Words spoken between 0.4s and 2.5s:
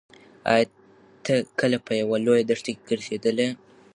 ایا ته کله په یوه لویه